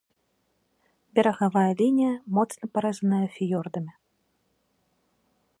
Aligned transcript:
Берагавая 1.19 1.67
лінія 1.83 2.13
моцна 2.39 2.65
парэзаная 2.79 3.23
фіёрдамі. 3.37 3.93